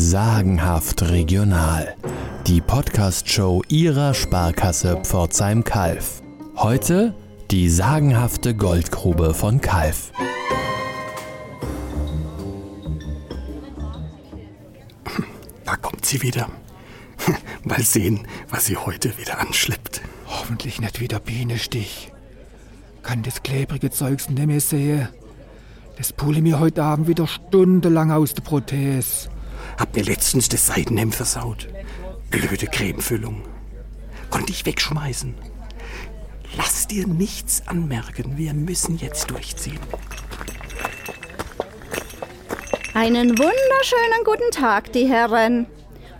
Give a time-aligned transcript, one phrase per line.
[0.00, 1.96] Sagenhaft regional.
[2.46, 6.22] Die Podcast-Show Ihrer Sparkasse Pforzheim-Kalf.
[6.54, 7.14] Heute
[7.50, 10.12] die sagenhafte Goldgrube von Kalf.
[15.64, 16.48] Da kommt sie wieder.
[17.64, 20.02] Mal sehen, was sie heute wieder anschleppt.
[20.28, 22.12] Hoffentlich nicht wieder Bienenstich.
[23.02, 25.08] Kann das klebrige Zeugs nicht mehr sehen.
[25.96, 29.28] Das pulle mir heute Abend wieder stundenlang aus der Prothese.
[29.78, 31.68] Hab mir letztens das Seidenhemd versaut.
[32.30, 33.42] Blöde Cremefüllung.
[34.28, 35.34] Konnte ich wegschmeißen.
[36.56, 38.36] Lass dir nichts anmerken.
[38.36, 39.78] Wir müssen jetzt durchziehen.
[42.92, 45.66] Einen wunderschönen guten Tag, die Herren.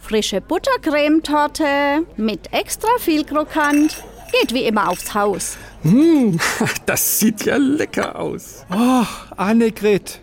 [0.00, 4.04] Frische Buttercremetorte mit extra viel Krokant.
[4.30, 5.58] Geht wie immer aufs Haus.
[5.82, 6.38] Hm,
[6.86, 8.64] das sieht ja lecker aus.
[8.68, 10.20] Ach, Annegret,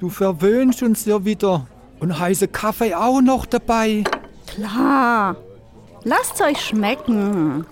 [0.00, 1.66] du verwöhnst uns ja wieder.
[2.00, 4.04] Und heiße Kaffee auch noch dabei.
[4.46, 5.36] Klar.
[6.04, 7.66] Lasst's euch schmecken.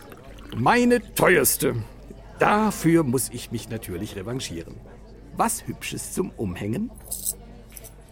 [0.57, 1.77] Meine teuerste.
[2.39, 4.75] Dafür muss ich mich natürlich revanchieren.
[5.37, 6.91] Was Hübsches zum Umhängen?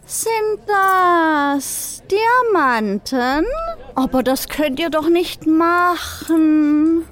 [0.06, 3.46] Sind das Diamanten?
[3.94, 7.04] Aber das könnt ihr doch nicht machen.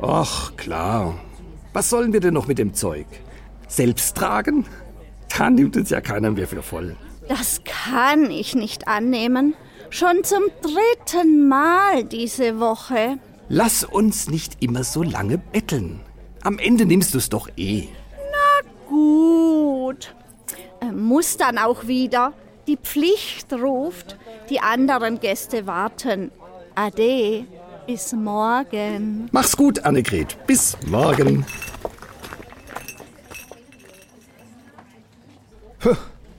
[0.00, 1.14] Ach, klar.
[1.72, 3.06] Was sollen wir denn noch mit dem Zeug?
[3.68, 4.66] Selbst tragen?
[5.36, 6.96] Da nimmt uns ja keiner mehr für voll.
[7.28, 9.54] Das kann ich nicht annehmen.
[9.90, 13.18] Schon zum dritten Mal diese Woche.
[13.48, 16.00] Lass uns nicht immer so lange betteln.
[16.42, 17.88] Am Ende nimmst du es doch eh.
[18.88, 20.14] Gut.
[20.80, 22.32] Äh, Muss dann auch wieder.
[22.66, 24.16] Die Pflicht ruft.
[24.50, 26.30] Die anderen Gäste warten.
[26.74, 27.44] Ade.
[27.86, 29.28] Bis morgen.
[29.30, 30.36] Mach's gut, Annegret.
[30.46, 31.44] Bis morgen.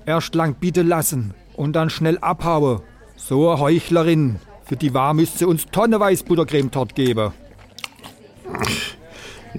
[0.08, 2.80] Erst lang bitte lassen und dann schnell abhauen.
[3.17, 4.38] So eine Heuchlerin.
[4.63, 7.33] Für die war müsste uns tonnenweise Buttercremetort geben.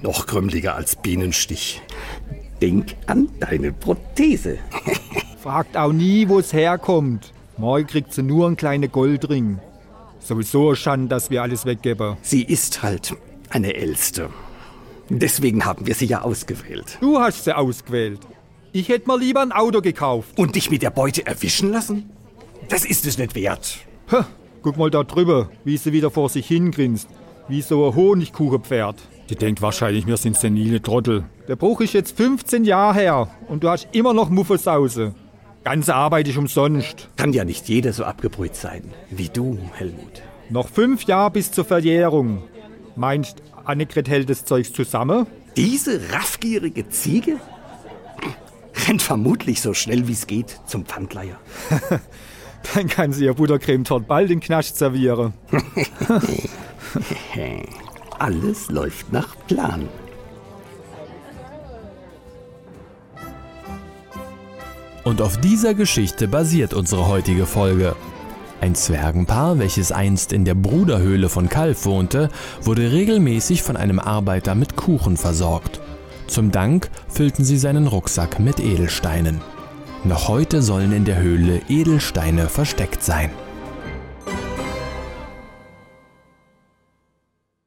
[0.01, 1.83] Noch krümmeliger als Bienenstich.
[2.63, 4.57] Denk an deine Prothese.
[5.43, 7.35] Fragt auch nie, wo es herkommt.
[7.59, 9.59] Morgen kriegt sie nur einen kleinen Goldring.
[10.19, 12.17] Sowieso Schande, dass wir alles weggeben.
[12.23, 13.15] Sie ist halt
[13.51, 14.31] eine Elste.
[15.11, 16.97] Deswegen haben wir sie ja ausgewählt.
[17.03, 18.21] Du hast sie ausgewählt.
[18.73, 20.37] Ich hätte mir lieber ein Auto gekauft.
[20.37, 22.11] Und dich mit der Beute erwischen lassen?
[22.69, 23.79] Das ist es nicht wert.
[24.09, 24.19] Hä,
[24.63, 27.09] guck mal da drüber, wie sie wieder vor sich hingrinst.
[27.49, 28.97] Wie so ein Honigkuchenpferd.
[29.31, 31.25] Die denkt wahrscheinlich, wir sind senile Trottel.
[31.49, 35.15] Der Bruch ist jetzt 15 Jahre her und du hast immer noch Muffesause.
[35.65, 37.09] Ganze Arbeit ist umsonst.
[37.17, 40.23] Kann ja nicht jeder so abgebrüht sein wie du, Helmut.
[40.51, 42.43] Noch fünf Jahre bis zur Verjährung.
[42.97, 45.27] Meinst, Annegret hält das Zeugs zusammen?
[45.57, 47.37] Diese raffgierige Ziege
[48.89, 51.37] rennt vermutlich so schnell wie es geht zum Pfandleiher.
[52.75, 55.35] Dann kann sie ihr Buttercremetort bald in Knast servieren.
[58.19, 59.89] Alles läuft nach Plan.
[65.05, 67.95] Und auf dieser Geschichte basiert unsere heutige Folge.
[68.61, 72.29] Ein Zwergenpaar, welches einst in der Bruderhöhle von Kalf wohnte,
[72.61, 75.81] wurde regelmäßig von einem Arbeiter mit Kuchen versorgt.
[76.29, 79.41] Zum Dank füllten sie seinen Rucksack mit Edelsteinen.
[80.05, 83.31] Noch heute sollen in der Höhle Edelsteine versteckt sein.